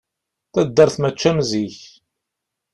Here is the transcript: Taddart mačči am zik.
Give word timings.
Taddart 0.53 0.95
mačči 1.01 1.27
am 1.29 1.39
zik. 1.49 1.77